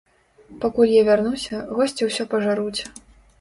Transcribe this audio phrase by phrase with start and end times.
[0.63, 2.81] Пакуль я вярнуся, госці ўсё пажаруць.